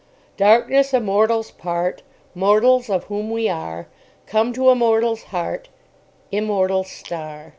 Darkness 0.37 0.95
a 0.95 0.99
mortal's 0.99 1.51
part, 1.51 2.01
Mortals 2.33 2.89
of 2.89 3.03
whom 3.03 3.29
we 3.29 3.47
are: 3.47 3.85
Come 4.25 4.51
to 4.53 4.71
a 4.71 4.75
mortal's 4.75 5.25
heart, 5.25 5.69
Immortal 6.31 6.83
star. 6.83 7.49